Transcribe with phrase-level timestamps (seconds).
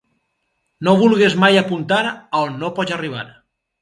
[0.87, 2.15] No vulgues mai apuntar a
[2.47, 3.27] on no pots arribar.